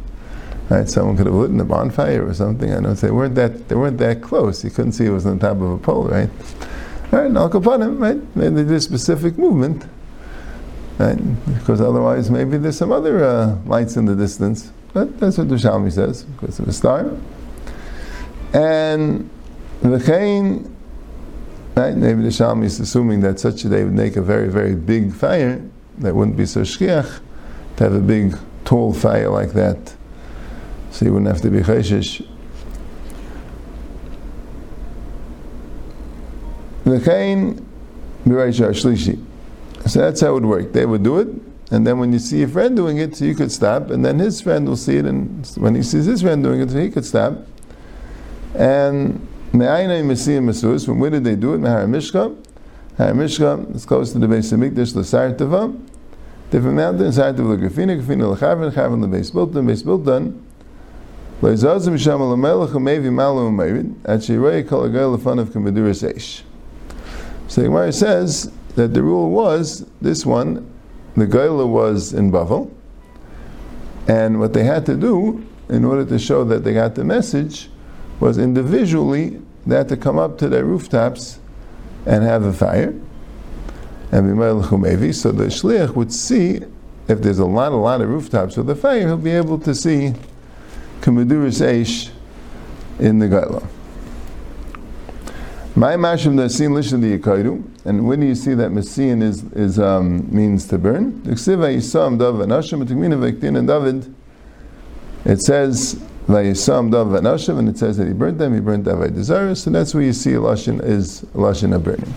Right, 0.70 0.88
someone 0.88 1.16
could 1.16 1.26
have 1.26 1.34
lit 1.34 1.50
in 1.50 1.60
a 1.60 1.64
bonfire 1.64 2.26
or 2.26 2.32
something. 2.32 2.72
I 2.72 2.80
know 2.80 2.94
they 2.94 3.10
weren't 3.10 3.34
that 3.34 3.68
they 3.68 3.74
weren't 3.74 3.98
that 3.98 4.22
close. 4.22 4.64
You 4.64 4.70
couldn't 4.70 4.92
see 4.92 5.04
it 5.04 5.10
was 5.10 5.26
on 5.26 5.38
top 5.38 5.58
of 5.58 5.70
a 5.70 5.76
pole, 5.76 6.04
right? 6.04 6.30
Right, 7.10 7.34
Al 7.36 7.50
Kapanim, 7.50 8.00
right? 8.00 8.36
Maybe 8.36 8.56
they 8.56 8.62
did 8.64 8.72
a 8.72 8.80
specific 8.80 9.38
movement, 9.38 9.86
right? 10.98 11.18
Because 11.58 11.80
otherwise, 11.80 12.30
maybe 12.30 12.58
there's 12.58 12.78
some 12.78 12.92
other 12.92 13.24
uh, 13.24 13.56
lights 13.66 13.96
in 13.96 14.04
the 14.04 14.16
distance. 14.16 14.72
But 14.92 15.18
that's 15.18 15.38
what 15.38 15.48
Dushalmi 15.48 15.92
says 15.92 16.22
because 16.24 16.58
of 16.58 16.68
a 16.68 16.72
star. 16.72 17.10
And 18.52 19.28
the 19.82 19.98
chain 19.98 20.74
Right? 21.76 21.96
Maybe 21.96 22.22
the 22.22 22.28
Shalmi 22.28 22.64
is 22.66 22.78
assuming 22.78 23.20
that 23.22 23.40
such 23.40 23.64
a 23.64 23.68
day 23.68 23.82
would 23.82 23.94
make 23.94 24.14
a 24.14 24.22
very, 24.22 24.48
very 24.48 24.76
big 24.76 25.12
fire 25.12 25.60
that 25.98 26.14
wouldn't 26.14 26.36
be 26.36 26.46
so 26.46 26.60
shkiach 26.60 27.20
to 27.76 27.84
have 27.84 27.94
a 27.94 28.00
big, 28.00 28.38
tall 28.64 28.94
fire 28.94 29.28
like 29.28 29.52
that. 29.54 29.94
So 30.92 31.04
you 31.04 31.12
wouldn't 31.12 31.28
have 31.28 31.40
to 31.42 31.50
be 31.50 31.58
chayshish. 31.60 32.24
The 36.84 37.00
kain 37.00 37.66
shlishi. 38.26 39.18
So 39.86 40.00
that's 40.00 40.20
how 40.20 40.28
it 40.28 40.32
would 40.34 40.46
work. 40.46 40.72
They 40.72 40.86
would 40.86 41.02
do 41.02 41.18
it, 41.18 41.28
and 41.70 41.86
then 41.86 41.98
when 41.98 42.12
you 42.12 42.18
see 42.18 42.42
a 42.42 42.48
friend 42.48 42.76
doing 42.76 42.98
it, 42.98 43.16
so 43.16 43.24
you 43.24 43.34
could 43.34 43.50
stop, 43.52 43.90
and 43.90 44.04
then 44.04 44.18
his 44.18 44.40
friend 44.40 44.66
will 44.66 44.76
see 44.76 44.96
it, 44.96 45.04
and 45.04 45.46
when 45.56 45.74
he 45.74 45.82
sees 45.82 46.04
his 46.04 46.22
friend 46.22 46.42
doing 46.42 46.60
it, 46.60 46.70
so 46.70 46.78
he 46.78 46.90
could 46.90 47.04
stop. 47.04 47.46
And 48.54 49.20
from 49.50 49.60
where 49.60 51.10
did 51.10 51.24
they 51.24 51.36
do 51.36 51.54
it? 51.54 51.60
Mehar 51.60 51.88
Mishka. 51.88 52.34
Har 52.96 53.14
Mishka 53.14 53.66
is 53.74 53.84
close 53.84 54.12
to 54.12 54.18
the 54.18 54.26
Beis 54.26 54.52
HaMikdash, 54.52 54.94
Lasartava. 54.94 55.72
Different 56.50 56.76
mountain, 56.76 57.08
Sartava 57.08 57.56
Lagafina, 57.56 57.96
Gafina 58.00 58.36
Lachavin, 58.36 58.70
Chavin 58.72 59.00
done, 59.00 59.10
Beis 59.10 59.82
Biltin. 59.82 60.40
Loizazim 61.40 61.98
Sham 61.98 62.20
Alamelech, 62.20 62.70
Umevi 62.70 63.10
Malu 63.12 63.50
Umevid, 63.50 63.94
at 64.04 64.20
Shirei 64.20 64.64
Kol 64.66 64.88
Agel 64.88 65.16
Lefan 65.16 65.38
of 65.40 65.50
Kamaduras 65.50 66.02
Eish. 66.08 66.42
So 67.48 67.60
the 67.60 67.68
Gemara 67.68 67.92
says 67.92 68.52
that 68.76 68.94
the 68.94 69.02
rule 69.02 69.30
was 69.30 69.86
this 70.00 70.26
one, 70.26 70.70
the 71.16 71.26
Gaila 71.26 71.66
was 71.66 72.12
in 72.12 72.32
Bavel, 72.32 72.72
and 74.08 74.40
what 74.40 74.52
they 74.52 74.64
had 74.64 74.84
to 74.86 74.96
do 74.96 75.46
in 75.68 75.84
order 75.84 76.04
to 76.04 76.18
show 76.18 76.44
that 76.44 76.64
they 76.64 76.74
got 76.74 76.94
the 76.94 77.04
message 77.04 77.70
was 78.20 78.38
individually 78.38 79.40
they 79.66 79.76
had 79.76 79.88
to 79.88 79.96
come 79.96 80.18
up 80.18 80.38
to 80.38 80.48
their 80.48 80.64
rooftops 80.64 81.38
and 82.06 82.22
have 82.22 82.44
a 82.44 82.52
fire. 82.52 82.94
And 84.12 84.28
so 84.38 85.32
the 85.32 85.46
shliach 85.46 85.94
would 85.94 86.12
see 86.12 86.60
if 87.08 87.20
there's 87.20 87.38
a 87.38 87.46
lot, 87.46 87.72
a 87.72 87.76
lot 87.76 88.00
of 88.00 88.08
rooftops 88.08 88.56
with 88.56 88.68
a 88.70 88.74
fire, 88.74 89.00
he'll 89.00 89.16
be 89.16 89.30
able 89.30 89.58
to 89.60 89.74
see 89.74 90.14
kamaduris 91.00 91.60
eish 91.60 92.10
in 92.98 93.18
the 93.18 93.26
gaila. 93.26 93.66
My 95.76 95.96
mashim 95.96 96.34
nasin 96.34 96.70
lishan 96.70 97.00
the 97.00 97.18
yakaidu, 97.18 97.64
and 97.84 98.06
when 98.06 98.20
do 98.20 98.26
you 98.26 98.36
see 98.36 98.54
that 98.54 98.70
masian 98.70 99.20
is 99.22 99.42
is 99.54 99.76
um, 99.80 100.32
means 100.32 100.68
to 100.68 100.78
burn? 100.78 101.20
It 101.24 101.36
says 105.40 105.96
Vayisam 106.28 106.90
Dav 106.92 107.58
and 107.58 107.68
it 107.68 107.78
says 107.78 107.96
that 107.96 108.06
he 108.06 108.12
burnt 108.12 108.38
them, 108.38 108.54
he 108.54 108.60
burnt 108.60 108.86
Avodah 108.86 109.22
Zarah, 109.22 109.56
so 109.56 109.70
that's 109.70 109.94
where 109.94 110.04
you 110.04 110.12
see 110.12 110.32
Lashon 110.32 110.80
is 110.80 111.22
Lashon 111.34 111.74
of 111.74 111.82
burning. 111.82 112.14